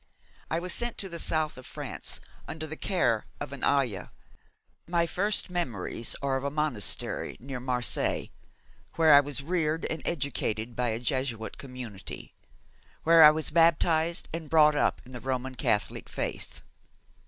I 0.49 0.57
was 0.57 0.73
sent 0.73 0.97
to 0.97 1.09
the 1.09 1.19
South 1.19 1.59
of 1.59 1.65
France 1.67 2.19
under 2.47 2.65
the 2.65 2.75
care 2.75 3.25
of 3.39 3.53
an 3.53 3.63
ayah. 3.63 4.07
My 4.87 5.05
first 5.05 5.51
memories 5.51 6.15
are 6.23 6.37
of 6.37 6.43
a 6.43 6.49
monastery 6.49 7.37
near 7.39 7.59
Marseilles, 7.59 8.29
where 8.95 9.13
I 9.13 9.19
was 9.19 9.43
reared 9.43 9.85
and 9.91 10.01
educated 10.03 10.75
by 10.75 10.87
a 10.89 10.99
Jesuit 10.99 11.59
community, 11.59 12.33
where 13.03 13.21
I 13.21 13.29
was 13.29 13.51
baptised 13.51 14.27
and 14.33 14.49
brought 14.49 14.73
up 14.75 15.03
in 15.05 15.11
the 15.11 15.21
Roman 15.21 15.53
Catholic 15.53 16.09
faith. 16.09 16.63